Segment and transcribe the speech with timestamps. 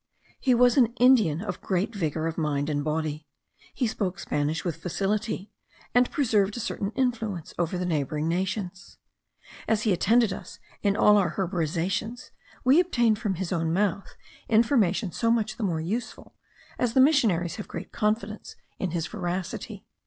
[0.39, 3.27] He was an Indian of great vigour of mind and body.
[3.71, 5.51] He spoke Spanish with facility,
[5.93, 8.97] and preserved a certain influence over the neighbouring nations.
[9.67, 12.31] As he attended us in all our herborizations,
[12.63, 14.15] we obtained from his own mouth
[14.49, 16.33] information so much the more useful,
[16.79, 19.85] as the missionaries have great confidence in his veracity.